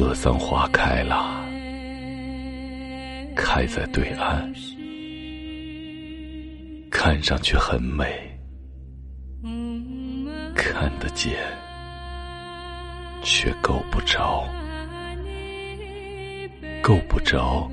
[0.00, 1.44] 格桑花开了，
[3.36, 4.50] 开在对岸，
[6.90, 8.06] 看上去很美，
[10.54, 11.34] 看得见，
[13.22, 14.48] 却够不着，
[16.82, 17.70] 够不着，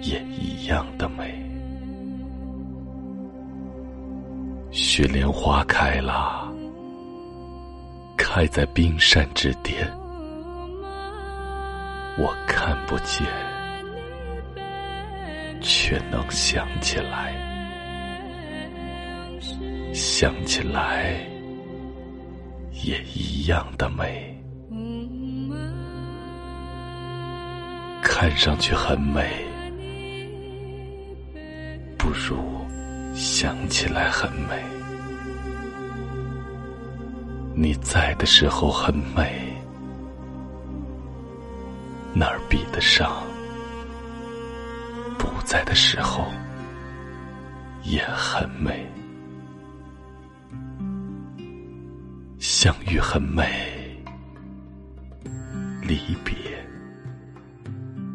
[0.00, 1.38] 也一样的美。
[4.70, 6.50] 雪莲花开了，
[8.16, 9.86] 开在冰山之巅。
[12.16, 13.26] 我看不见，
[15.60, 17.34] 却能想起来，
[19.92, 21.16] 想起来
[22.84, 24.30] 也一样的美。
[28.00, 29.44] 看上去很美，
[31.98, 32.36] 不如
[33.12, 34.62] 想起来很美。
[37.56, 39.43] 你在的时候很美。
[42.14, 43.22] 哪儿比得上？
[45.18, 46.26] 不在的时候
[47.82, 48.86] 也很美，
[52.38, 54.00] 相遇很美，
[55.82, 56.34] 离别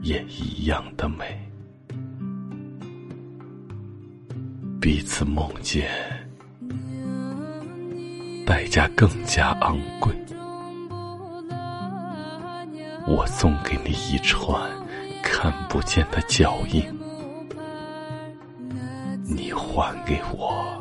[0.02, 1.38] 也一样的美。
[4.80, 5.89] 彼此梦见，
[8.45, 10.16] 代价更加昂贵。
[13.10, 14.72] 我送给你一串
[15.24, 16.86] 看不见的脚印，
[19.26, 20.80] 你还给我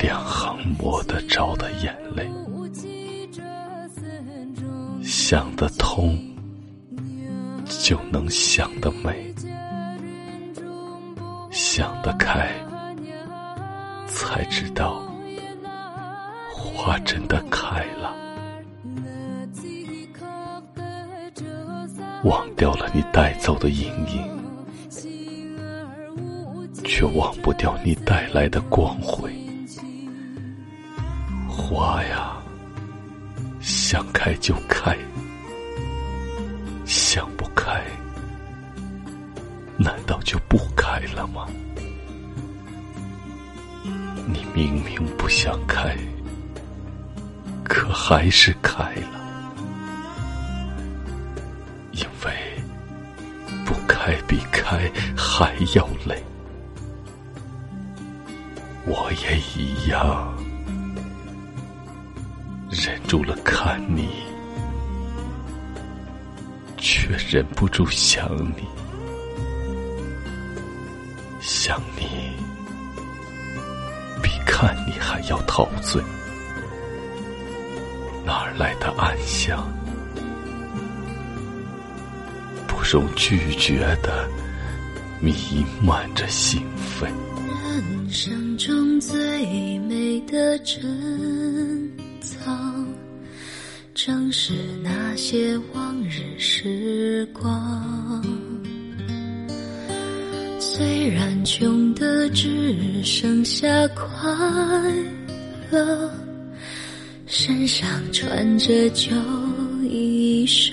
[0.00, 2.26] 两行摸得着的眼泪。
[5.02, 6.18] 想得通，
[7.66, 9.12] 就能想得美；
[11.50, 12.50] 想得开，
[14.06, 15.02] 才知道
[16.54, 18.16] 花真的开了。
[22.26, 24.28] 忘掉了你带走的阴影，
[26.82, 29.32] 却忘不掉你带来的光辉。
[31.48, 32.36] 花呀，
[33.60, 34.98] 想开就开，
[36.84, 37.80] 想不开，
[39.76, 41.46] 难道就不开了吗？
[44.26, 45.96] 你明明不想开，
[47.62, 48.82] 可还是开
[49.12, 49.25] 了。
[51.96, 52.32] 因为
[53.64, 56.22] 不开比开还要累，
[58.84, 60.36] 我也一样，
[62.70, 64.10] 忍住了看你，
[66.76, 68.64] 却忍不住想你，
[71.40, 72.36] 想你
[74.22, 76.02] 比看你还要陶醉，
[78.24, 79.66] 哪儿来的暗香？
[82.86, 84.28] 种拒绝的
[85.20, 85.34] 弥
[85.82, 87.10] 漫着兴奋。
[87.74, 92.86] 人生中最美的珍藏，
[93.92, 94.52] 正是
[94.84, 98.22] 那些往日时光。
[100.60, 104.32] 虽然穷的只剩下快
[105.72, 106.10] 乐，
[107.26, 109.10] 身上穿着旧
[109.82, 110.72] 衣裳。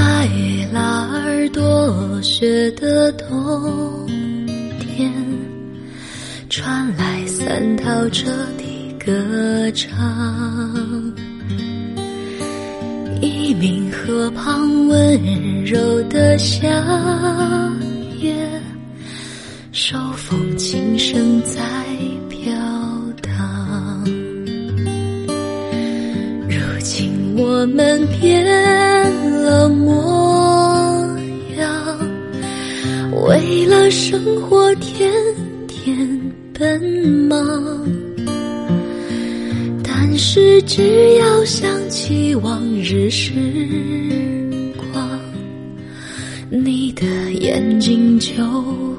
[0.00, 0.26] 海
[0.72, 4.06] 拉尔多雪的冬
[4.80, 5.12] 天，
[6.48, 8.64] 传来三套车的
[8.98, 9.90] 歌唱。
[13.20, 16.66] 一名河旁温柔的夏
[18.20, 18.34] 夜，
[19.70, 21.60] 手风琴声在
[22.30, 22.50] 飘
[23.20, 24.02] 荡。
[26.48, 28.89] 如今我们变。
[29.50, 31.18] 的模
[31.58, 31.98] 样，
[33.26, 35.12] 为了生活天
[35.66, 36.08] 天
[36.56, 36.80] 奔
[37.28, 37.36] 忙。
[39.82, 43.32] 但是只要想起往日时
[44.76, 45.18] 光，
[46.48, 48.32] 你的眼睛就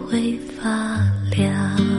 [0.09, 1.00] 会发
[1.33, 1.90] 亮。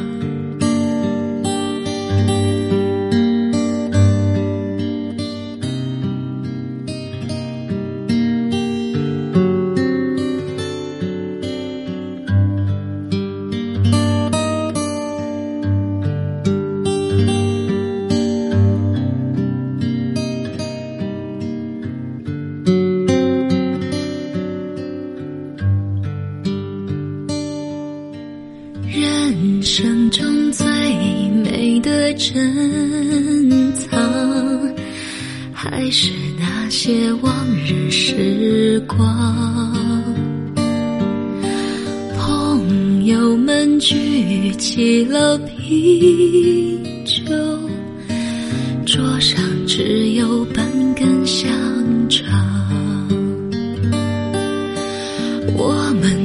[29.32, 30.66] 人生中最
[31.42, 33.98] 美的珍藏。
[35.50, 37.34] 还是那些往
[37.66, 38.98] 日时光。
[42.14, 47.34] 朋友们举起了啤酒，
[48.84, 50.62] 桌上只有半
[50.94, 51.50] 根香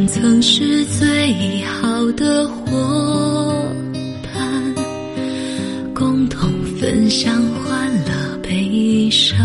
[0.08, 3.62] 曾是最好的伙
[4.24, 4.74] 伴，
[5.94, 6.50] 共同
[6.80, 7.34] 分享
[7.64, 9.38] 欢乐悲伤。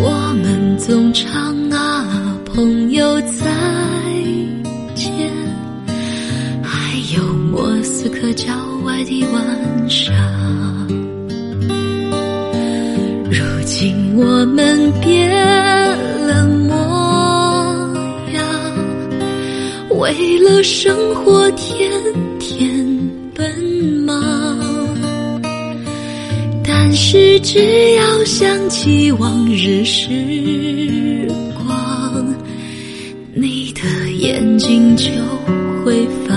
[0.00, 3.46] 我们总唱啊，朋友再
[4.94, 5.12] 见，
[6.62, 8.46] 还有莫斯科郊
[8.84, 10.14] 外的晚上。
[13.30, 15.30] 如今我们变
[20.04, 21.90] 为了生活天
[22.38, 22.86] 天
[23.34, 23.58] 奔
[24.04, 24.22] 忙。
[26.62, 32.34] 但是只要想起往日时光，
[33.32, 35.06] 你的眼睛就
[35.82, 36.36] 会放